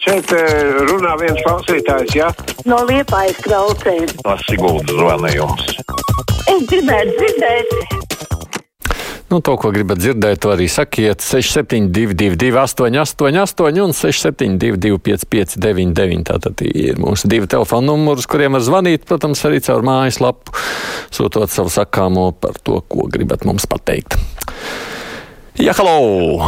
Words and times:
Šeit 0.00 0.30
eh, 0.32 0.78
runā 0.88 1.12
viens 1.20 1.40
klausītājs, 1.44 2.14
jā? 2.16 2.30
No 2.64 2.78
liepājas 2.88 3.36
kraucēm. 3.44 4.06
No 4.24 4.36
Siguldas 4.46 4.96
zvanījums. 4.96 5.74
Es 6.48 6.64
gribētu 6.70 7.18
dzirdēt. 7.18 8.08
Nu, 9.30 9.38
to, 9.44 9.54
ko 9.60 9.70
gribat 9.70 10.00
dzirdēt, 10.00 10.40
to 10.42 10.50
arī 10.54 10.66
sakiet. 10.72 11.20
6722, 11.22 12.48
888, 12.64 13.84
un 13.84 13.94
672, 13.94 14.98
559, 15.04 16.24
tātad 16.32 16.64
ir 16.66 16.98
mūsu 16.98 17.30
divi 17.30 17.46
telefona 17.50 17.92
numuri, 17.92 18.24
uz 18.24 18.26
kuriem 18.30 18.56
var 18.56 18.64
zvanīt. 18.66 19.06
Protams, 19.06 19.44
arī 19.46 19.60
caur 19.68 19.86
mājaslapu, 19.86 20.56
sūtot 21.14 21.52
savu 21.52 21.70
sakāmo 21.70 22.30
par 22.40 22.58
to, 22.64 22.80
ko 22.88 23.06
gribat 23.12 23.44
mums 23.46 23.68
pateikt. 23.70 24.16
Jā, 25.60 25.76
halo! 25.78 26.40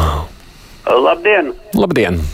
Labdien! 0.89 1.53
Labdien! 1.79 2.25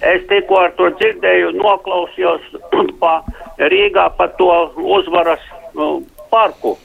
Es 0.00 0.22
tikko 0.30 0.60
ar 0.62 0.74
to 0.78 0.90
dzirdēju, 0.98 1.54
noklausījos 1.58 2.44
pa 3.02 3.18
Rīgā 3.58 4.10
par 4.18 4.34
to 4.38 4.50
uzvaras 4.98 5.42
uh, 5.74 5.98
parku. 6.30 6.76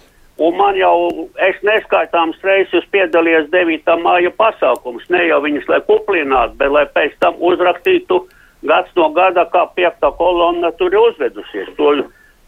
Un 0.41 0.55
man 0.57 0.73
jau, 0.73 1.29
es 1.45 1.59
neskaitāms 1.61 2.39
reizes 2.41 2.87
piedalījos 2.89 3.51
9. 3.53 3.91
māja 4.01 4.31
pasākums, 4.33 5.05
ne 5.13 5.27
jau 5.27 5.37
viņas, 5.43 5.67
lai 5.69 5.77
kuplinātu, 5.85 6.57
bet 6.57 6.73
lai 6.73 6.87
pēc 6.95 7.13
tam 7.21 7.37
uzrakstītu 7.37 8.23
gads 8.65 8.89
no 8.97 9.11
gada, 9.13 9.45
kā 9.53 9.67
piekta 9.75 10.09
kolonna 10.17 10.71
tur 10.79 10.89
ir 10.89 11.03
uzvedusies. 11.03 11.69
To, 11.77 11.93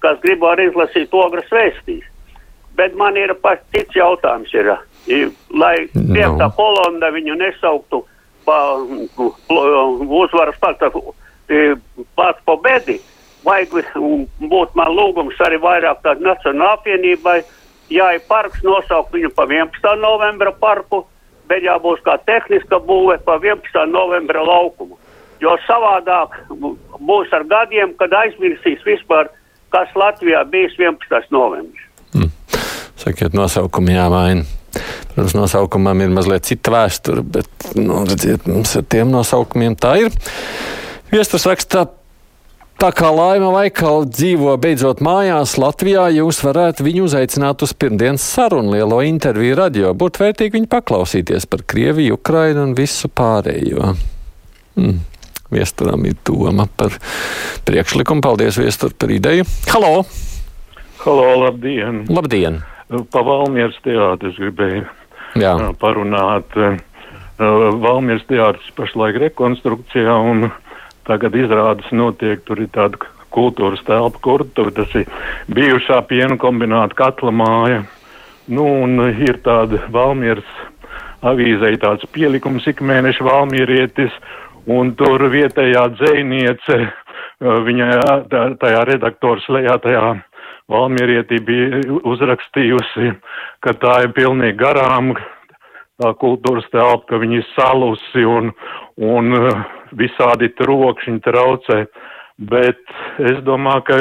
kas 0.02 0.18
grib 0.26 0.44
arī 0.50 0.72
izlasīt 0.72 1.14
ogras 1.14 1.52
vēstīs. 1.54 2.10
Bet 2.76 2.98
man 2.98 3.16
ir 3.22 3.36
pats 3.44 3.64
cits 3.72 3.96
jautājums, 3.96 4.52
ir, 4.52 5.30
lai 5.54 5.76
piekta 5.94 6.50
no. 6.50 6.52
kolonna 6.58 7.14
viņu 7.14 7.38
nesauktu 7.40 8.02
uzvaras 10.22 10.58
pakta 10.60 10.92
pats 12.16 12.42
po 12.46 12.58
bedi. 12.62 13.00
Vajag 13.46 13.76
būt 14.50 14.74
man 14.74 14.90
lūgums 14.98 15.38
arī 15.46 15.60
vairāk 15.62 16.02
tādu 16.02 16.26
nacionālu 16.26 16.80
apvienībai 16.80 17.44
jā, 17.94 18.08
ir 18.18 18.24
parks 18.28 18.64
nosaukt 18.66 19.14
viņu 19.14 19.30
pa 19.36 19.46
11. 19.46 19.86
novembra 20.02 20.52
parku, 20.52 21.04
bet 21.50 21.64
jābūt 21.66 22.02
kā 22.06 22.18
tehniska 22.26 22.80
būve 22.88 23.20
pa 23.26 23.38
11. 23.38 23.86
novembra 23.92 24.42
laukumu. 24.46 24.98
Jo 25.44 25.58
savādāk 25.68 26.34
būs 27.06 27.34
ar 27.36 27.44
gadiem, 27.44 27.94
kad 28.00 28.14
aizmirsīs 28.16 28.82
vispār, 28.88 29.30
kas 29.70 29.92
Latvijā 29.94 30.42
bijis 30.50 30.78
11. 30.80 31.30
novembris. 31.36 31.86
Hmm. 32.16 32.32
Sakiet, 32.98 33.36
nosaukumi 33.36 33.98
jāmaina. 33.98 34.46
Protams, 35.12 35.36
nosaukumam 35.38 36.02
ir 36.04 36.14
mazliet 36.14 36.48
cita 36.48 36.74
vēsture, 36.76 37.24
bet, 37.38 37.70
nu, 37.78 38.04
redziet, 38.08 38.48
mums 38.50 38.76
ar 38.80 38.88
tiem 38.90 39.14
nosaukumiem 39.14 39.78
tā 39.80 39.96
ir. 40.06 40.18
Viesturs 41.14 41.48
raksta 41.48 41.88
Tā 42.76 42.90
kā 42.92 43.08
Laima 43.08 43.54
Vaikala 43.56 44.04
dzīvo 44.04 44.52
beidzot 44.60 45.00
mājās 45.06 45.54
Latvijā, 45.56 46.10
jūs 46.12 46.42
varētu 46.44 46.84
viņu 46.84 47.06
uzaicināt 47.08 47.64
uz 47.64 47.72
pirmdienas 47.72 48.26
sarunu 48.36 48.74
lielo 48.76 48.98
interviju 49.08 49.56
radio. 49.56 49.94
Būtu 49.96 50.20
vērtīgi 50.26 50.58
viņu 50.58 50.68
paklausīties 50.74 51.48
par 51.48 51.64
Krieviju, 51.72 52.18
Ukrainu 52.20 52.66
un 52.68 52.76
visu 52.76 53.08
pārējo. 53.08 53.94
Mm. 54.76 55.00
Viesturam 55.56 56.04
ir 56.04 56.20
doma 56.28 56.68
par 56.68 57.00
priekšlikumu. 57.64 58.20
Paldies, 58.26 58.60
Viestur, 58.60 58.92
par 58.92 59.16
ideju. 59.16 59.48
Halo! 59.72 60.04
Halo, 61.06 61.32
labdien! 61.46 62.04
Labdien! 62.12 62.60
Pa 62.90 63.24
Valmieras 63.26 63.78
teātris 63.86 64.38
gribēju 64.38 64.84
Jā. 65.42 65.56
parunāt. 65.82 66.54
Valmieras 67.40 68.28
teātris 68.30 68.70
pašlaik 68.78 69.18
rekonstrukcijā 69.24 70.14
un 70.32 70.46
Tagad 71.06 71.36
izrādes 71.38 71.92
notiek, 71.94 72.40
tur 72.48 72.64
ir 72.64 72.72
tāda 72.74 72.98
kultūras 73.36 73.84
telpa, 73.86 74.18
kurtuve, 74.26 74.72
tas 74.74 74.94
ir 74.98 75.06
bijušā 75.54 76.00
piena 76.10 76.38
kombināta 76.42 76.98
katla 76.98 77.34
māja. 77.36 77.84
Nu, 78.50 78.66
un 78.86 78.98
ir 79.12 79.38
tāda 79.46 79.84
Valmieras 79.94 80.50
avīzei 81.26 81.78
tāds 81.82 82.06
pielikums 82.14 82.66
ik 82.70 82.82
mēneša 82.82 83.26
Valmierietis, 83.26 84.18
un 84.66 84.96
tur 84.98 85.28
vietējā 85.30 85.84
dzēniece, 86.00 86.80
viņa 87.70 87.90
tajā 88.62 88.82
redaktoras 88.90 89.46
lejā 89.54 89.78
tajā 89.86 90.08
Valmierietī 90.72 91.38
bija 91.46 91.82
uzrakstījusi, 92.10 93.12
ka 93.62 93.74
tā 93.78 94.00
ir 94.08 94.14
pilnīgi 94.18 94.58
garām, 94.58 95.14
tā 96.02 96.12
kultūras 96.22 96.66
telpa, 96.74 97.06
ka 97.12 97.20
viņi 97.22 97.42
ir 97.42 97.50
salusi 97.54 98.26
un, 98.26 98.50
un 98.98 99.36
visādi 99.94 100.50
trokšņi 100.58 101.22
traucē, 101.28 101.84
bet 102.50 102.82
es 103.22 103.44
domāju, 103.46 103.86
ka 103.92 104.00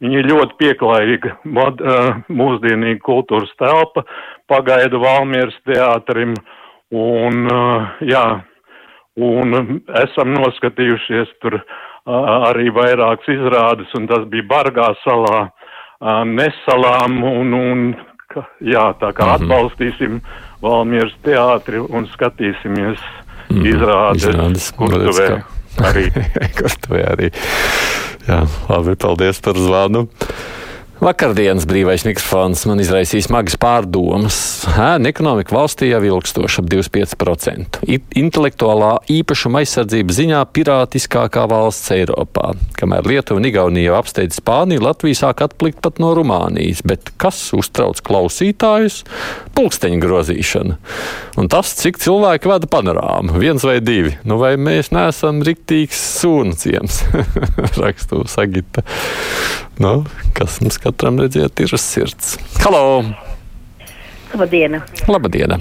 viņi 0.00 0.22
ir 0.22 0.30
ļoti 0.30 0.58
pieklājīga 0.62 1.34
mod, 1.58 1.82
mūsdienīga 2.30 3.02
kultūras 3.10 3.50
telpa, 3.58 4.06
pagaidu 4.48 5.02
Valmieras 5.02 5.58
teātrim, 5.66 6.38
un 6.94 7.50
jā, 8.06 8.26
un 9.18 9.82
esam 10.06 10.36
noskatījušies 10.38 11.34
tur 11.42 11.58
arī 12.06 12.70
vairākas 12.72 13.28
izrādes, 13.34 13.90
un 13.98 14.06
tas 14.08 14.22
bija 14.30 14.46
Bargā 14.54 14.92
salā, 15.02 15.50
Nesalām, 16.00 17.18
un, 17.28 17.54
un 17.54 17.80
jā, 18.64 18.86
tā 19.00 19.10
kā 19.16 19.26
mhm. 19.26 19.36
atbalstīsim 19.36 20.20
Valmieras 20.60 21.12
teātri 21.24 21.80
un 21.80 22.04
skatīsimies 22.12 23.00
mm, 23.48 23.64
izrādes, 23.64 24.26
izrādes 24.28 24.66
kurtuvē 24.76 25.28
arī. 25.88 26.06
kurtuvē 26.58 27.04
arī. 27.14 27.30
Jā, 28.28 28.42
labi, 28.68 28.96
paldies 29.00 29.40
par 29.44 29.56
zvanu. 29.56 30.06
Vakardienas 31.00 31.64
brīvais 31.64 32.02
mikrofons 32.04 32.66
man 32.68 32.82
izraisīja 32.82 33.24
smagas 33.24 33.54
pārdomas. 33.56 34.36
Ēna 34.68 35.08
ekonomika 35.08 35.54
valstī 35.56 35.86
jau 35.88 36.00
ilgstoši 36.04 36.58
ap 36.60 36.66
25%. 36.68 37.78
Intelektuālā 38.20 38.90
īpašuma 39.08 39.62
aizsardzība 39.62 40.12
ziņā 40.12 40.42
pirātiskākā 40.52 41.46
valsts 41.48 41.94
Eiropā. 41.96 42.50
Kamēr 42.76 43.08
Lietuva 43.08 43.40
un 43.40 43.48
Igaunija 43.48 43.88
jau 43.88 43.96
apsteidz 43.96 44.42
Spāniju, 44.42 44.82
Latvija 44.84 45.22
sāk 45.22 45.40
atplikt 45.46 45.80
pat 45.80 46.02
no 46.04 46.12
Rumānijas. 46.18 46.84
Bet 46.84 47.14
kas 47.16 47.40
uztrauc 47.56 48.04
klausītājus? 48.04 49.00
Pulksteņa 49.56 50.02
grozīšana. 50.04 50.76
Un 51.40 51.48
tas, 51.48 51.72
cik 51.80 51.96
cilvēki 52.04 52.52
vada 52.52 52.68
panorāmu, 52.68 53.40
viens 53.40 53.64
vai 53.64 53.78
divi. 53.80 54.18
Nu, 54.28 54.36
vai 54.42 54.52
mēs 54.60 54.92
neesam 54.92 55.40
riktīgs 55.48 56.04
sūnaciems? 56.20 57.02
Rakstu 57.80 58.26
Sagita. 58.28 58.84
Nu, 59.80 60.04
kas 60.36 60.58
mums 60.60 60.76
katram 60.76 61.16
redziet 61.22 61.60
ir 61.64 61.70
uz 61.72 61.80
sirds? 61.80 62.34
Halo! 62.60 63.00
Labdien! 64.36 64.76
Labdien! 65.08 65.54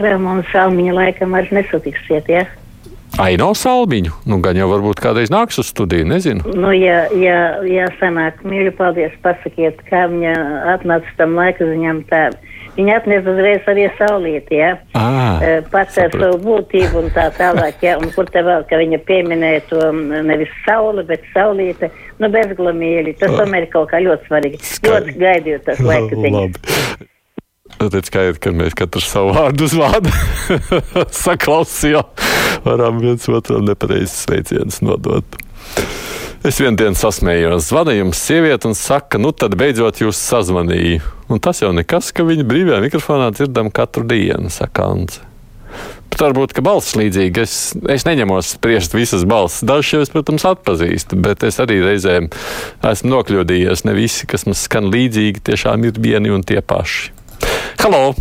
Ramona 0.00 0.40
Salmiņa 0.48 0.94
laikam 0.96 1.36
vairs 1.36 1.52
nesatiksiet, 1.52 2.30
ja? 2.32 2.46
Aino 3.20 3.50
Salmiņu? 3.52 4.14
Nu, 4.24 4.40
gan 4.40 4.56
jau 4.56 4.70
varbūt 4.70 5.02
kādreiz 5.04 5.28
nāks 5.28 5.60
uz 5.60 5.68
studiju, 5.68 6.08
nezinu. 6.08 6.56
Nu, 6.56 6.72
ja, 6.72 7.02
ja, 7.20 7.36
ja 7.68 7.90
sanāk, 8.00 8.40
mīļi, 8.48 8.72
paldies, 8.80 9.12
pasakiet, 9.26 9.84
kā 9.90 10.06
viņa 10.14 10.32
atnāca 10.78 11.12
tam 11.20 11.36
laika 11.36 11.68
ziņām 11.68 12.06
tā 12.08 12.30
Viņa 12.76 12.96
atnesa 13.00 13.32
uzreiz 13.32 13.68
arī 13.72 13.86
saulīti, 13.96 14.58
ja? 14.60 14.74
Ah, 14.98 15.40
pats 15.72 15.96
ar 16.02 16.12
savu 16.12 16.36
būtību 16.42 17.00
un 17.00 17.10
tā 17.14 17.30
tālāk, 17.38 17.80
ja? 17.84 17.96
Un 17.96 18.12
kur 18.12 18.28
te 18.28 18.42
vēl, 18.44 18.66
ka 18.68 18.76
viņa 18.82 19.00
pieminēja 19.08 19.64
to 19.70 19.80
nevis 20.28 20.52
sauli, 20.66 21.06
bet 21.08 21.24
saulīte, 21.32 21.88
nu 22.20 22.28
bezglamīgi. 22.32 23.16
Tas 23.22 23.32
tomēr 23.32 23.64
ir 23.64 23.72
kaut 23.72 23.88
kā 23.94 24.02
ļoti 24.04 24.28
svarīgi. 24.28 24.60
Skaidri. 24.60 25.14
Ļoti 25.14 25.24
gaidīju 25.24 25.62
tas 25.64 25.80
laika 25.88 26.20
ziņas. 26.20 27.06
Tāpēc 27.76 28.08
skaidrs, 28.08 28.40
ka 28.40 28.52
mēs 28.56 28.76
katrs 28.78 29.08
savu 29.10 29.34
vārdu 29.36 29.66
uzvārdu 29.66 30.12
saklausījām, 31.24 32.12
varam 32.64 33.02
viens 33.02 33.26
otram 33.28 33.66
nepareizes 33.66 34.22
sveicienus 34.24 34.80
nodot. 34.84 35.40
Es 36.46 36.60
vienā 36.62 36.78
dienā 36.78 36.96
sasmējos, 36.96 37.68
zvana 37.72 37.96
jums 37.96 38.20
sieviete 38.22 38.68
un 38.70 38.76
saka, 38.78 39.18
nu 39.20 39.32
tad 39.34 39.56
beidzot 39.58 40.04
jūs 40.04 40.20
sazvanīju. 40.28 41.15
Un 41.26 41.40
tas 41.42 41.58
jau 41.58 41.72
nekas, 41.74 42.12
ka 42.14 42.22
viņa 42.26 42.44
brīvajā 42.46 42.82
mikrofonā 42.84 43.32
dzirdam 43.34 43.72
katru 43.74 44.06
dienu, 44.06 44.50
saka 44.52 44.86
Ants. 44.92 45.18
Bet 46.06 46.22
varbūt, 46.22 46.54
ka 46.56 46.62
balss 46.64 46.94
līdzīga. 46.96 47.42
Es, 47.42 47.56
es 47.92 48.06
neņemos 48.06 48.54
spriest 48.54 48.94
visas 48.96 49.26
balss. 49.28 49.64
Dažas 49.66 49.90
jau 49.92 50.04
es, 50.04 50.12
protams, 50.14 50.46
atpazīstu, 50.48 51.18
bet 51.20 51.42
es 51.44 51.58
arī 51.60 51.80
reizēm 51.82 52.30
esmu 52.86 53.10
nokļūdījies. 53.12 53.82
Ne 53.88 53.96
visi, 53.98 54.28
kas 54.30 54.46
mums 54.46 54.62
skan 54.68 54.86
līdzīgi, 54.94 55.42
tiešām 55.50 55.84
ir 55.90 55.98
vieni 56.00 56.32
un 56.32 56.46
tie 56.46 56.62
paši. 56.62 57.10
Halo! 57.82 58.14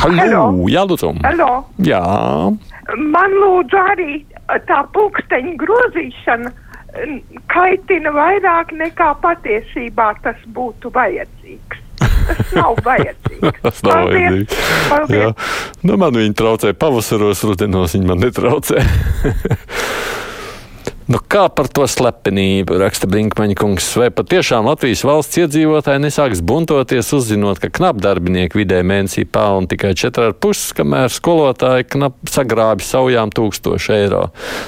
Halo! 0.00 0.16
Halo. 0.18 0.42
Jā, 0.72 0.82
lūdzu! 0.88 1.12
Halo. 1.28 1.52
Jā! 1.84 2.02
Man 2.96 3.38
lūdzu 3.44 3.84
arī 3.92 4.10
tā 4.66 4.82
pulksteņa 4.96 5.54
grozīšana 5.62 6.52
kaitina 7.52 8.12
vairāk 8.14 8.72
nekā 8.76 9.12
patiesībā 9.22 10.12
tas 10.24 10.40
būtu 10.56 10.92
vajadzīgs. 10.94 11.82
tas 12.00 12.52
nav 12.56 12.80
vajadzīgs. 12.88 13.60
Tas 13.62 13.82
nav 13.86 13.92
Paldies. 13.92 14.18
vajadzīgs. 14.18 14.58
Paldies. 14.90 15.22
Jā. 15.22 15.30
Nu, 15.86 15.96
man 16.00 16.18
viņa 16.18 16.36
traucē 16.40 16.74
pavasaros, 16.78 17.44
rudenos 17.46 17.96
viņa 17.96 18.12
man 18.12 18.24
netraucē. 18.26 18.82
Nu, 21.06 21.20
kā 21.22 21.44
par 21.54 21.68
to 21.70 21.84
slepenību 21.86 22.80
raksta 22.80 23.06
Brinkmaņa 23.06 23.54
kungs? 23.60 23.92
Vai 23.94 24.08
patiešām 24.10 24.66
Latvijas 24.66 25.04
valsts 25.06 25.38
iedzīvotāji 25.38 26.00
nesāks 26.02 26.40
buntoties, 26.42 27.12
uzzinot, 27.14 27.60
ka 27.62 27.68
knapdarbinieki 27.78 28.58
vidē 28.58 28.80
mēnesī 28.82 29.22
pelna 29.30 29.70
tikai 29.70 29.92
4,5, 29.94 30.72
kamēr 30.80 31.12
skolotāji 31.14 31.86
knap 31.92 32.16
sagrābi 32.26 32.82
saujām 32.82 33.30
1000 33.30 33.86
eiro? 33.94 34.24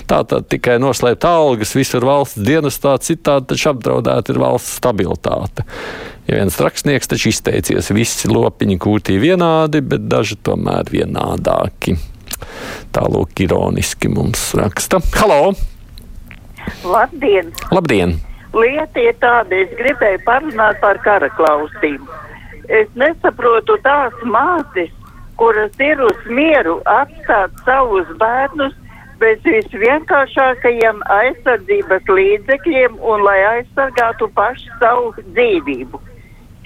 Tā 0.06 0.20
tad 0.30 0.46
tikai 0.52 0.76
noslēpt 0.78 1.26
algas, 1.26 1.74
visur 1.74 2.06
valsts 2.06 2.38
dienestā, 2.46 2.92
citādi 3.02 3.50
taču 3.50 3.72
apdraudēta 3.72 4.30
ir 4.30 4.38
valsts 4.44 4.76
stabilitāte. 4.78 5.64
Ja 6.28 6.38
viens 6.38 6.60
rakstnieks 6.62 7.10
taču 7.10 7.32
izteicies, 7.32 7.90
visi 7.90 8.30
lopiņi 8.30 8.76
kūtī 8.84 9.16
vienādi, 9.18 9.82
bet 9.82 10.06
daži 10.06 10.38
tomēr 10.46 10.86
vienādāki. 10.94 11.96
Tālūk, 12.94 13.34
ironiski 13.42 14.12
mums 14.12 14.52
raksta. 14.54 15.02
Halo! 15.18 15.56
Labdien! 16.84 17.52
Labdien! 17.70 18.16
Lieta 18.54 19.00
ir 19.00 19.16
tāda, 19.20 19.52
es 19.64 19.72
gribēju 19.76 20.22
parunāt 20.24 20.80
par 20.80 20.98
kara 21.04 21.28
klausību. 21.36 22.08
Es 22.68 22.88
nesaprotu 22.96 23.76
tās 23.84 24.14
mātes, 24.24 24.90
kuras 25.40 25.72
ir 25.80 26.00
uz 26.04 26.26
mieru 26.26 26.78
atstāt 26.88 27.54
savus 27.64 28.08
bērnus 28.20 28.74
bez 29.20 29.40
visvienkāršākajiem 29.44 31.00
aizsardzības 31.12 32.10
līdzekļiem 32.18 32.98
un 33.12 33.24
lai 33.26 33.38
aizsargātu 33.54 34.30
pašu 34.34 34.70
savu 34.82 35.12
dzīvību. 35.34 36.00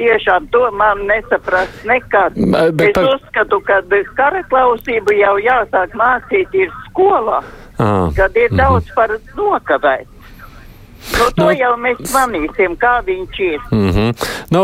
Tiešām 0.01 0.49
to 0.53 0.63
man 0.75 1.05
nesaprast 1.07 1.85
nekad. 1.89 2.35
Bet- 2.35 2.89
es 2.89 2.95
par- 2.97 3.11
uzskatu, 3.15 3.61
ka 3.61 3.83
kara 4.17 4.43
klausību 4.51 5.15
jau 5.19 5.37
jāsāk 5.39 5.93
mācīt 5.95 6.55
ir 6.55 6.71
skolā, 6.89 7.43
À, 7.83 8.11
kad 8.17 8.37
ir 8.39 8.53
daudz 8.55 8.91
par 8.95 9.17
nokavēt. 9.37 10.09
Nu, 11.19 11.25
to 11.35 11.43
Nu, 11.43 11.49
jau 11.51 11.73
mēs 11.83 11.99
manīsim, 12.13 12.77
kā 12.79 13.01
viņš 13.07 13.41
ir. 13.43 13.61
mm 13.71 13.91
-hmm. 13.91 14.27
nu, 14.55 14.63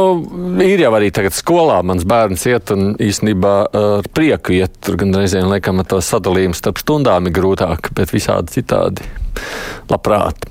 ir 0.63 0.81
jau 0.81 0.93
arī 0.95 1.11
tagad 1.11 1.33
skolā 1.33 1.83
mans 1.83 2.05
bērns 2.05 2.47
iet 2.47 2.71
un 2.71 2.95
īstenībā 2.95 3.55
ar 3.73 4.09
prieku 4.15 4.53
iet. 4.53 4.71
Tur 4.81 4.97
gan 4.97 5.15
reizēm 5.15 5.51
laikam 5.51 5.79
ar 5.79 5.85
to 5.85 6.01
sadalījumu 6.01 6.55
starp 6.55 6.79
stundām 6.79 7.27
ir 7.27 7.33
grūtāk, 7.33 7.91
bet 7.95 8.13
visādi 8.15 8.61
citādi 8.61 9.03
labprāt. 9.91 10.47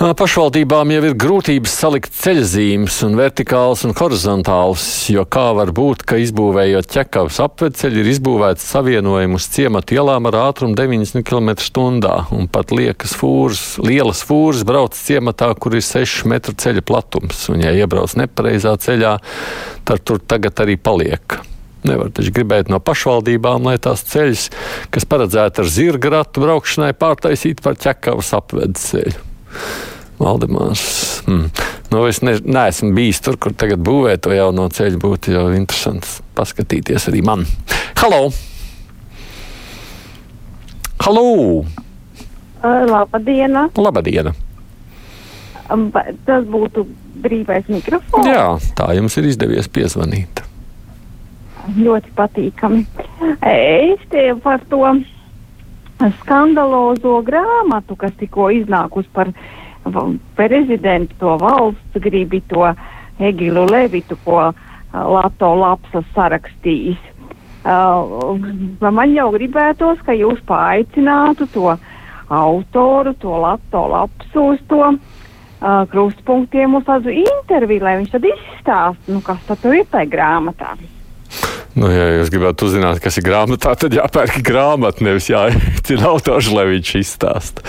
Pašvaldībām 0.00 0.94
jau 0.94 1.00
ir 1.04 1.14
grūtības 1.20 1.72
salikt 1.76 2.14
ceļzīmes, 2.16 2.94
un 3.04 3.18
vertikāls 3.18 3.82
un 3.84 3.92
horizontāls, 3.98 4.84
jo 5.12 5.26
kā 5.28 5.50
var 5.58 5.74
būt, 5.76 6.06
ka 6.08 6.16
izbūvējot 6.16 6.88
ķekavas 6.88 7.36
apveceļu, 7.44 8.00
ir 8.00 8.08
izbūvēts 8.14 8.64
savienojums 8.72 9.50
ciematu 9.52 9.98
ielām 9.98 10.30
ar 10.30 10.38
ātrumu 10.46 10.72
90 10.78 11.20
km/h, 11.20 12.14
un 12.32 12.48
pat 12.48 12.72
liekas 12.72 13.12
fūrs, 13.20 13.66
lielas 13.84 14.24
fūras 14.24 14.64
brauc 14.64 14.96
ciematā, 14.96 15.50
kur 15.60 15.76
ir 15.76 15.84
6 15.84 16.24
metru 16.32 16.56
ceļa 16.56 16.86
platums, 16.88 17.44
un 17.52 17.60
ja 17.60 17.76
iebrauc 17.76 18.16
nepareizā 18.16 18.72
ceļā, 18.80 19.12
tad 19.84 20.08
tur 20.08 20.24
tagad 20.24 20.64
arī 20.64 20.80
paliek. 20.80 21.42
Nevar 21.84 22.08
taču 22.16 22.32
gribēt 22.40 22.72
no 22.72 22.80
pašvaldībām, 22.80 23.68
lai 23.68 23.76
tās 23.76 24.08
ceļus, 24.08 24.48
kas 24.96 25.04
paredzēti 25.12 25.60
ar 25.60 25.72
zirga 25.76 26.16
ratu 26.16 26.48
braukšanai, 26.48 26.94
pārtaisītu 26.96 27.68
par 27.68 27.76
ķekavas 27.84 28.32
apvedes 28.40 28.92
ceļu. 28.94 29.26
Valdemārs. 30.20 30.82
Hmm. 31.26 31.46
Nu, 31.90 32.04
es 32.06 32.20
ne, 32.22 32.36
neesmu 32.44 32.92
bijis 32.94 33.22
tur, 33.24 33.38
kur 33.40 33.54
tagad 33.56 33.80
būvē 33.84 34.18
to 34.22 34.34
jauno 34.36 34.68
ceļu. 34.70 35.00
Būtu 35.00 35.32
jau 35.34 35.46
interesanti 35.56 36.20
paskatīties 36.38 37.08
arī 37.10 37.22
man. 37.26 37.46
Halo! 38.00 38.28
Halo! 41.00 41.64
Labdien! 42.62 43.56
Labadiena! 43.80 44.34
Tas 46.26 46.44
būtu 46.50 46.84
brīvais 47.22 47.68
mikrofons. 47.70 48.26
Jā, 48.26 48.44
tā 48.76 48.90
jums 48.98 49.16
ir 49.20 49.28
izdevies 49.30 49.68
piezvanīt. 49.70 50.42
Ļoti 51.78 52.10
patīkami. 52.16 52.84
Es 53.46 54.02
te 54.10 54.24
par 54.42 54.62
to 54.70 54.82
skandalozo 56.20 57.20
grāmatu, 57.26 57.96
kas 58.00 58.12
tikko 58.18 58.48
iznākus 58.56 59.06
par 59.14 59.30
v- 59.30 59.59
prezidentu, 60.36 61.14
to 61.18 61.36
valsts 61.40 62.02
gribi, 62.02 62.42
to 62.48 62.74
Egilu 63.20 63.66
Levitu, 63.68 64.16
ko 64.24 64.50
uh, 64.50 64.54
Lato 64.92 65.54
Lapsas 65.60 66.06
sarakstījis. 66.16 67.00
Uh, 67.60 68.40
man 68.80 69.12
jau 69.12 69.28
gribētos, 69.34 70.00
ka 70.06 70.16
jūs 70.16 70.40
paaicinātu 70.48 71.48
to 71.52 71.74
autoru, 72.30 73.12
to 73.20 73.34
Lato 73.42 73.84
Lapsu 73.90 74.46
uz 74.54 74.62
to 74.70 74.80
uh, 74.86 75.84
krustpunktiem 75.90 76.78
uz 76.78 76.86
tādu 76.88 77.12
interviju, 77.12 77.84
lai 77.84 77.98
viņš 78.00 78.14
tad 78.14 78.30
izstāsta, 78.30 79.12
nu, 79.12 79.20
kas 79.24 79.44
tad 79.48 79.68
ir 79.68 79.84
tajā 79.92 80.08
grāmatā. 80.14 80.72
Nu, 81.80 81.88
ja 81.88 82.08
jūs 82.18 82.28
gribētu 82.32 82.66
uzzināt, 82.68 82.98
kas 83.00 83.16
ir 83.16 83.24
grāmatā, 83.24 83.72
tad 83.78 83.94
jāpērk 83.96 84.42
grāmata, 84.44 85.04
nevis 85.06 85.30
jāicina 85.30 86.08
autors, 86.12 86.50
lai 86.52 86.66
viņš 86.74 86.90
izstāsta. 87.00 87.64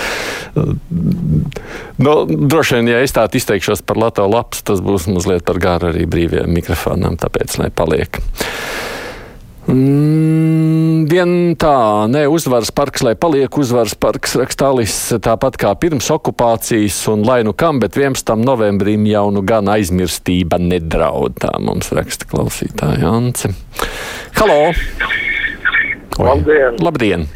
Nu, 2.02 2.16
droši 2.28 2.80
vien, 2.80 2.92
ja 2.92 3.00
es 3.06 3.16
tādu 3.16 3.40
izteikšos 3.40 3.86
par 3.88 4.02
Latviju 4.02 4.34
lapas, 4.34 4.66
tas 4.68 4.84
būs 4.84 5.08
mazliet 5.12 5.48
par 5.48 5.62
garu 5.64 5.94
arī 5.94 6.04
brīviem 6.12 6.52
mikrofonam, 6.52 7.16
tāpēc 7.22 7.56
lai 7.62 7.70
paliek. 7.72 8.20
Mm, 9.72 10.01
vien 11.12 11.56
tā, 11.60 12.08
ne 12.12 12.24
uzvaras 12.32 12.72
parks, 12.76 13.04
lai 13.04 13.14
paliek 13.20 13.52
uzvaras 13.60 13.94
parks, 14.00 14.36
rakstālis 14.40 14.96
tāpat 15.24 15.58
kā 15.60 15.74
pirms 15.80 16.08
okupācijas, 16.14 17.00
un 17.12 17.26
lai 17.28 17.42
nu 17.48 17.54
kam, 17.58 17.82
bet 17.84 17.98
11. 18.00 18.36
novembrim 18.40 19.06
jau 19.10 19.26
nu 19.36 19.44
gan 19.48 19.68
aizmirstība 19.72 20.60
nedraud. 20.62 21.36
Tā 21.42 21.52
mums 21.64 21.92
raksta 21.96 22.30
klausītāja 22.32 23.12
Ance. 23.12 23.52
Halo! 24.40 24.72
Oi. 24.72 26.28
Labdien! 26.28 26.80
Labdien! 26.84 27.28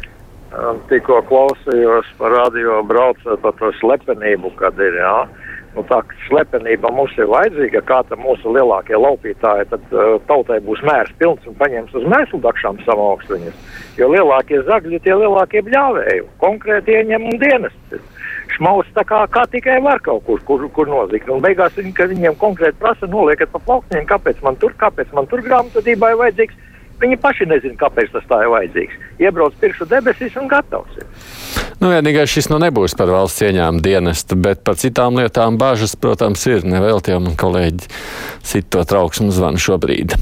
Tikko 0.88 1.20
klausījos 1.28 2.08
par 2.16 2.32
radio 2.32 2.80
braucot 2.88 3.42
par 3.42 3.56
to 3.60 3.72
slepenību, 3.82 4.54
kad 4.56 4.78
ir, 4.80 4.96
jā. 5.02 5.16
Nu, 5.76 5.82
tā 5.84 5.98
slepenība 6.24 6.88
mums 6.96 7.12
ir 7.20 7.28
vajadzīga, 7.28 7.82
kā 7.84 7.98
tam 8.08 8.22
mūsu 8.24 8.48
lielākie 8.54 8.96
laupītāji, 8.96 9.66
tad 9.68 9.82
uh, 9.92 10.14
tautai 10.24 10.56
būs 10.64 10.80
mērs 10.88 11.12
pilns 11.20 11.44
un 11.44 11.56
paņems 11.58 11.92
uz 12.00 12.06
mēslu 12.08 12.40
dakšām 12.46 12.78
savu 12.86 13.10
augstuņus. 13.10 13.58
Jo 14.00 14.08
lielākie 14.08 14.62
zagļi, 14.64 15.02
tie 15.04 15.12
lielākie 15.20 15.60
bļāvēji, 15.66 16.22
konkrēti 16.40 16.96
ieņem 16.96 17.26
un 17.28 17.42
dienas. 17.42 17.76
Šmaus 18.56 18.88
tā 18.96 19.04
kā, 19.04 19.18
kā 19.28 19.42
tikai 19.52 19.76
var 19.84 20.00
kaut 20.04 20.24
kur, 20.24 20.40
kur, 20.48 20.64
kur 20.72 20.88
nozikt. 20.88 21.28
Un 21.28 21.44
beigās 21.44 21.76
viņi, 21.76 21.92
viņiem 22.14 22.38
konkrēti 22.40 22.80
prasa, 22.80 23.08
noliekat 23.12 23.52
pa 23.52 23.60
plauktiem, 23.66 24.06
kāpēc 24.08 24.40
man 24.46 24.56
tur, 24.62 24.72
kāpēc 24.80 25.12
man 25.12 25.28
tur 25.28 25.44
grāmatvedībā 25.44 26.14
ir 26.14 26.22
vajadzīgs. 26.22 26.62
Viņi 27.02 27.20
paši 27.20 27.50
nezina, 27.50 27.76
kāpēc 27.82 28.14
tas 28.14 28.24
tā 28.30 28.40
ir 28.46 28.54
vajadzīgs. 28.54 28.96
Iebrauc 29.20 29.60
pirkstu 29.60 29.90
debesis 29.92 30.40
un 30.40 30.48
gatavs. 30.48 30.96
Ir. 31.02 31.45
Nu, 31.76 31.90
vienīgais 31.92 32.32
šis 32.32 32.48
nu 32.48 32.56
nebūs 32.62 32.94
par 32.96 33.10
valsts 33.12 33.44
ieņēmumu 33.44 33.82
dienestu, 33.84 34.38
bet 34.40 34.62
par 34.64 34.78
citām 34.80 35.18
lietām 35.20 35.58
bāžas, 35.60 35.92
protams, 36.00 36.46
ir. 36.48 36.64
Nevēl 36.64 37.02
tie 37.04 37.18
man 37.20 37.36
kolēģi 37.36 37.90
sit 38.46 38.70
to 38.72 38.84
trauksmu 38.88 39.28
zvanu 39.34 39.60
šobrīd. 39.60 40.16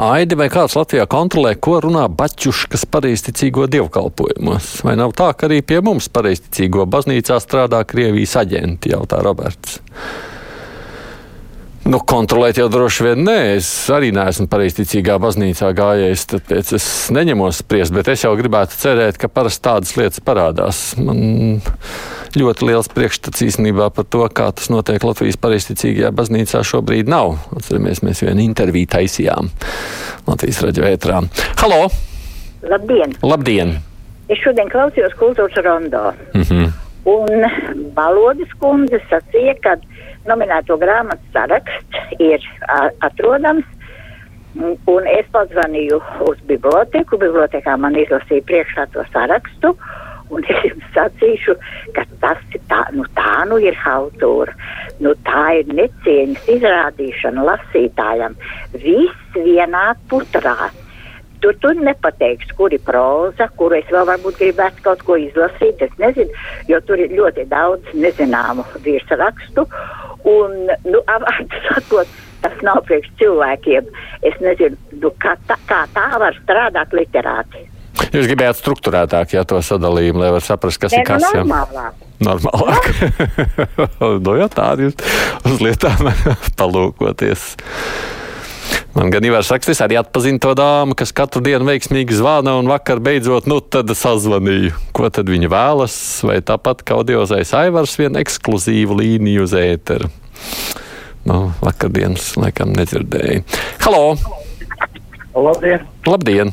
Aidi, 0.00 0.36
vai 0.36 0.50
kāds 0.52 0.76
Latvijā 0.76 1.06
kontrolē, 1.10 1.54
ko 1.56 1.78
runā 1.80 2.04
baķuškas 2.12 2.84
pareizticīgo 2.92 3.64
dievkalpojumos? 3.72 4.68
Vai 4.84 4.94
nav 5.00 5.14
tā, 5.16 5.30
ka 5.32 5.48
arī 5.48 5.62
pie 5.64 5.80
mums 5.84 6.10
pareizticīgo 6.12 6.84
baznīcā 6.90 7.40
strādā 7.40 7.80
Krievijas 7.88 8.36
aģenti, 8.42 8.92
jautā 8.92 9.22
Roberts. 9.24 9.80
Nu, 11.90 11.98
kontrolēt 12.06 12.60
jau 12.60 12.68
droši 12.70 13.02
vien 13.08 13.24
nē. 13.26 13.36
Es 13.56 13.68
arī 13.90 14.12
neesmu 14.14 14.46
pareizticīgā 14.50 15.16
baznīcā 15.22 15.72
gājējis, 15.74 16.26
tāpēc 16.30 16.68
es 16.76 16.84
neņemos 17.10 17.62
spriest, 17.64 17.94
bet 17.96 18.10
es 18.12 18.22
jau 18.22 18.30
gribētu 18.38 18.76
cerēt, 18.78 19.18
ka 19.18 19.26
parasti 19.32 19.64
tādas 19.64 19.96
lietas 19.98 20.22
parādās. 20.22 20.82
Man 21.02 21.58
ļoti 22.38 22.68
liels 22.68 22.90
priekšstats 22.94 23.42
īstenībā 23.48 23.88
par 23.96 24.06
to, 24.06 24.22
kā 24.30 24.52
tas 24.54 24.70
notiek 24.70 25.02
Latvijas 25.02 25.40
pareizticīgajā 25.42 26.12
baznīcā 26.14 26.62
šobrīd 26.70 27.10
nav. 27.10 27.40
Atceramies, 27.58 28.04
mēs 28.06 28.22
vienu 28.22 28.44
interviju 28.44 28.92
taisījām 28.94 29.50
Latvijas 30.30 30.62
raģio 30.68 30.86
ētrā. 30.92 31.24
Halo! 31.64 31.88
Labdien! 32.70 33.18
Labdien! 33.26 33.74
Es 34.30 34.38
šodien 34.44 34.70
klausījos 34.70 35.18
kultūras 35.18 35.58
rondā. 35.66 36.12
Mhm. 36.38 36.70
Un 37.10 37.44
Balodis 37.96 38.52
kundze 38.60 39.00
sacīja, 39.10 39.56
ka 39.64 39.76
nominēto 40.28 40.76
grāmatu 40.80 41.32
saraksts 41.34 42.16
ir 42.18 42.44
atrodams. 43.06 43.66
Un- 44.90 45.06
es 45.06 45.26
pazvanīju 45.32 46.00
uz 46.28 46.38
biblioteku. 46.50 47.18
Bibliotekā 47.18 47.76
man 47.78 47.94
izlasīja 47.94 48.46
priekšā 48.50 48.86
to 48.94 49.04
sarakstu. 49.14 49.76
Un 50.30 50.44
es 50.46 50.62
jums 50.68 50.90
sacīšu, 50.94 51.56
ka 51.94 52.04
tas 52.22 52.42
tā, 52.70 52.84
nu 52.94 53.04
tā 53.18 53.46
nu 53.50 53.58
ir 53.58 53.78
autora. 53.92 54.54
Nu 55.02 55.14
tā 55.26 55.46
ir 55.60 55.72
necieņas 55.74 56.46
izrādīšana 56.54 57.46
lasītājam. 57.48 58.36
Viss 58.84 59.34
vienā 59.34 59.94
putrā. 60.10 60.70
Tur 61.40 61.56
tu 61.62 61.72
nepateiks, 61.76 62.52
kur 62.58 62.72
ir 62.74 62.82
proza, 62.84 63.48
kuru 63.56 63.78
es 63.78 63.88
vēl 63.92 64.08
varbūt 64.10 64.40
gribētu 64.42 64.84
kaut 64.84 65.04
ko 65.08 65.16
izlasīt. 65.20 65.80
Es 65.86 65.94
nezinu, 66.02 66.44
jo 66.68 66.80
tur 66.84 67.00
ir 67.00 67.14
ļoti 67.16 67.46
daudz 67.48 67.94
nezināmu 67.96 68.66
virsrakstu. 68.84 69.64
Un, 70.28 70.56
nu, 70.84 71.00
avārds 71.08 71.62
sakot, 71.70 72.20
tas 72.44 72.62
nav 72.66 72.82
priekš 72.88 73.12
cilvēkiem. 73.22 73.88
Es 74.28 74.36
nezinu, 74.44 74.76
nu, 75.00 75.12
kā, 75.22 75.36
tā, 75.48 75.56
kā 75.70 75.86
tā 75.96 76.08
var 76.20 76.36
strādāt 76.44 76.92
literāti. 76.96 77.66
Jūs 78.10 78.26
gribējāt 78.26 78.58
struktūrētāk, 78.58 79.34
ja 79.36 79.42
to 79.46 79.60
sadalījumu, 79.64 80.22
lai 80.22 80.30
var 80.34 80.44
saprast, 80.44 80.80
kas 80.82 80.94
Nē, 80.94 81.02
ir 81.02 81.08
kas. 81.08 81.24
nu, 81.24 81.32
jā? 81.36 81.42
normālāk. 81.44 82.06
Normālāk. 82.20 82.88
no 84.24 84.36
jau 84.40 84.48
tādi 84.52 84.88
jūs 84.88 84.96
uz 85.48 85.60
lietām 85.64 86.10
palūkoties. 86.60 87.52
Man 88.90 89.12
gan 89.14 89.22
Ivars 89.22 89.48
rakstīs, 89.54 89.78
arī 89.84 90.00
atpazina 90.00 90.40
to 90.42 90.50
dāmu, 90.58 90.96
kas 90.98 91.12
katru 91.14 91.42
dienu 91.46 91.68
veiksmīgi 91.68 92.16
zvana 92.18 92.56
un 92.58 92.66
vakar 92.66 92.98
beidzot, 92.98 93.46
nu 93.46 93.60
tad 93.62 93.92
sazvanīju. 93.94 94.72
Ko 94.96 95.06
tad 95.14 95.30
viņa 95.30 95.50
vēlas? 95.52 95.94
Vai 96.26 96.40
tāpat 96.42 96.82
kā 96.82 96.96
audiozais 96.98 97.54
Aivars 97.54 97.94
vienu 98.00 98.18
ekskluzīvu 98.18 98.96
līniju 98.98 99.44
uz 99.46 99.54
ēteru? 99.54 100.10
Nu, 101.28 101.52
vakardienas 101.62 102.32
laikam 102.40 102.72
nedzirdēju. 102.74 103.44
Halo! 103.84 104.02
Labdien! 105.38 105.86
Labdien! 106.08 106.50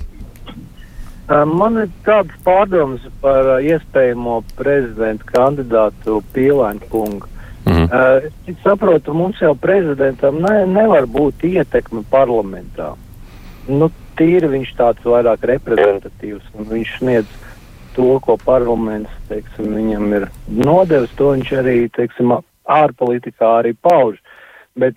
Man 1.28 1.82
ir 1.82 1.90
tāds 2.06 2.38
pārdoms 2.46 3.02
par 3.24 3.58
iespējamo 3.66 4.44
prezidenta 4.60 5.26
kandidātu 5.34 6.22
Pīlāņa 6.38 6.92
kungu. 6.94 7.34
Mhm. 7.68 7.84
Uh, 7.92 8.32
Es 8.48 8.56
saprotu, 8.64 9.14
mums 9.14 9.42
jau 9.42 9.56
prezidentam 9.56 10.40
ne, 10.40 10.66
nevar 10.66 11.06
būt 11.06 11.44
ietekme 11.44 12.04
parlamentā. 12.10 12.94
Nu, 13.68 13.90
tīri 14.16 14.48
viņš 14.48 14.72
tāds 14.78 15.04
vairāk 15.04 15.44
reprezentatīvs 15.52 16.46
un 16.56 16.70
viņš 16.72 16.94
sniedz 17.00 17.34
to, 17.98 18.20
ko 18.24 18.38
parlaments 18.40 19.12
teiksim, 19.28 19.74
viņam 19.76 20.14
ir 20.14 20.28
nodevis, 20.48 21.12
to 21.20 21.34
viņš 21.36 21.52
arī 21.60 21.78
teiksim, 21.98 22.38
ārpolitikā 22.68 23.52
arī 23.62 23.74
pauž. 23.82 24.20
Bet 24.78 24.94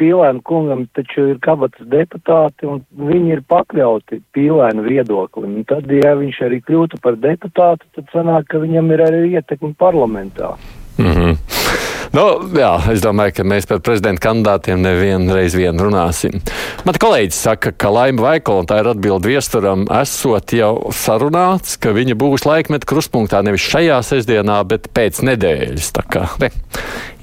Pīlēna 0.00 0.40
kungam 0.48 0.86
taču 0.96 1.26
ir 1.34 1.40
kabatas 1.44 1.84
deputāti, 1.92 2.64
un 2.64 2.80
viņi 2.96 3.34
ir 3.36 3.42
pakļauti 3.52 4.22
Pīlēna 4.32 4.80
viedoklim. 4.86 5.58
Un 5.60 5.66
tad, 5.68 5.90
ja 5.92 6.14
viņš 6.16 6.40
arī 6.48 6.62
kļūtu 6.64 7.02
par 7.04 7.20
deputātu, 7.20 7.84
tad 7.94 8.08
sanāk, 8.14 8.48
ka 8.48 8.62
viņam 8.64 8.88
ir 8.96 9.04
arī 9.10 9.22
ietekme 9.34 9.74
parlamentā. 9.78 10.54
Mm 10.96 11.12
-hmm. 11.12 11.49
Nu, 12.16 12.24
jā, 12.56 12.70
es 12.92 13.02
domāju, 13.04 13.34
ka 13.38 13.46
mēs 13.46 13.68
par 13.70 13.80
prezidenta 13.84 14.22
kandidātiem 14.26 14.82
nevienu 14.82 15.36
reizi 15.36 15.60
vien 15.60 15.78
runāsim. 15.80 16.40
Man 16.86 16.98
kolēģis 17.00 17.40
saka, 17.46 17.72
ka 17.72 17.92
Laima 17.92 18.24
Vaikola, 18.26 18.66
tā 18.68 18.80
ir 18.82 18.90
atbilde 18.92 19.30
viesturam, 19.30 19.86
esot 20.00 20.54
jau 20.56 20.72
sarunāts, 20.96 21.76
ka 21.80 21.94
viņa 21.96 22.16
būs 22.20 22.46
laikmeta 22.48 22.88
kruspunktā 22.90 23.42
nevis 23.46 23.64
šajā 23.70 24.00
sestdienā, 24.06 24.60
bet 24.70 24.90
pēc 24.96 25.22
nedēļas. 25.30 25.90
Tā 25.96 26.06
kā 26.10 26.26
ne, 26.42 26.52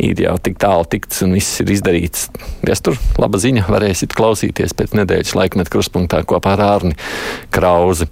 ir 0.03 0.23
jau 0.27 0.35
tik 0.43 0.59
tālu 0.61 0.87
tikts 0.89 1.23
un 1.25 1.37
viss 1.37 1.63
ir 1.63 1.73
izdarīts. 1.77 2.27
Viestur, 2.65 2.99
laba 3.21 3.41
ziņa, 3.41 3.67
varēsit 3.71 4.15
klausīties 4.17 4.77
pēc 4.77 4.97
nedēļas 5.01 5.35
laikmeta 5.37 5.73
kruspunktā 5.73 6.23
kopā 6.27 6.57
ar 6.57 6.67
Ārni 6.71 6.97
Krauzi. 7.53 8.09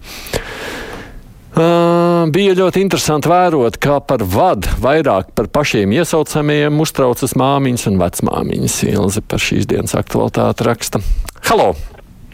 Uh, 1.55 2.25
bija 2.35 2.51
ļoti 2.51 2.81
interesanti 2.83 3.29
vērot, 3.31 3.77
kā 3.79 4.01
par 4.03 4.25
vadu 4.27 4.67
vairāk 4.83 5.29
par 5.39 5.47
pašiem 5.47 5.93
iesaucamajiem 5.95 6.81
uztraucas 6.83 7.31
māmiņas 7.39 7.85
un 7.87 7.99
vecmāmiņas. 8.01 8.75
Ilze 8.89 9.23
par 9.23 9.39
šīs 9.39 9.69
dienas 9.71 9.95
aktualitāti 9.95 10.65
raksta. 10.67 10.99
Halo! 11.47 11.69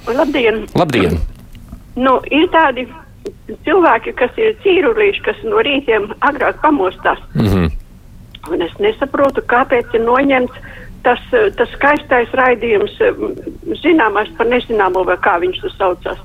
Labdien! 0.07 0.63
Labdien! 0.73 1.19
Nu, 2.01 2.15
ir 2.33 2.49
tādi 2.49 2.87
cilvēki, 3.67 4.15
kas 4.17 4.41
ir 4.41 4.57
cīrulīši, 4.63 5.21
kas 5.27 5.45
no 5.45 5.61
rītiem 5.61 6.09
agrāk 6.25 6.57
pamostās. 6.65 7.21
Mm 7.35 7.45
-hmm. 7.45 7.71
Un 8.49 8.61
es 8.65 8.73
nesaprotu, 8.79 9.45
kāpēc 9.45 9.93
ir 9.93 10.01
noņemts 10.01 10.57
tas, 11.03 11.21
tas 11.57 11.69
skaistais 11.77 12.33
raidījums, 12.33 12.97
zināmais 13.85 14.33
par 14.37 14.49
nezināmo, 14.49 15.05
vai 15.05 15.17
kā 15.21 15.37
viņš 15.45 15.61
to 15.61 15.69
saucās. 15.77 16.17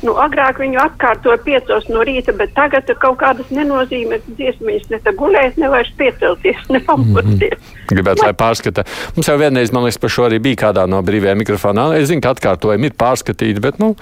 Nu, 0.00 0.14
agrāk 0.16 0.60
viņu 0.62 0.78
atkārtoja 0.80 1.36
piecos 1.44 1.88
no 1.92 2.00
rīta, 2.06 2.32
bet 2.36 2.54
tagad 2.56 2.88
kaut 3.02 3.18
kādas 3.20 3.50
nenozīmīgas 3.52 4.24
dziesmas, 4.38 4.86
ne 4.88 5.00
tā 5.04 5.12
gulēt, 5.16 5.58
ne 5.60 5.68
vairs 5.72 5.90
piecelties, 5.98 6.62
ne 6.72 6.80
pamosties. 6.86 7.74
Gribētu, 7.90 8.24
lai 8.24 8.32
pārskata. 8.38 8.86
Mums 9.16 9.28
jau 9.28 9.36
vienreiz, 9.40 9.74
man 9.74 9.84
liekas, 9.84 10.00
par 10.00 10.14
šo 10.14 10.24
arī 10.28 10.38
bija 10.42 10.62
kādā 10.64 10.86
no 10.88 11.02
brīvajiem 11.04 11.42
mikrofonā. 11.42 11.90
Es 11.98 12.08
zinu, 12.08 12.24
ka 12.24 12.32
atkārtojumi 12.36 12.88
ir 12.88 12.96
pārskatīti, 13.00 13.60
bet, 13.60 13.80
nu, 13.82 13.92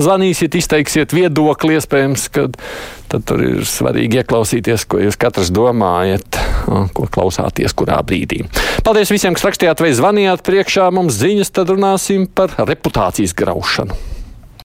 zvanīsiet, 0.00 0.56
izteiksiet 0.60 1.12
viedokli, 1.12 1.76
iespējams, 1.76 2.28
ka 2.32 2.48
tad 3.12 3.28
tur 3.28 3.44
ir 3.44 3.68
svarīgi 3.68 4.22
ieklausīties, 4.22 4.88
ko 4.88 5.02
jūs 5.02 5.20
katrs 5.20 5.52
domājat, 5.54 6.40
ko 6.96 7.10
klausāties, 7.12 7.76
kurā 7.76 8.00
brīdī. 8.06 8.46
Paldies 8.86 9.12
visiem, 9.12 9.36
kas 9.36 9.44
rakstījāt 9.50 9.84
vai 9.84 9.92
zvanījāt 9.92 10.46
priekšā 10.46 10.88
mums 10.94 11.20
ziņas, 11.20 11.52
tad 11.54 11.74
runāsim 11.74 12.26
par 12.32 12.56
reputācijas 12.64 13.36
graušanu. 13.36 14.13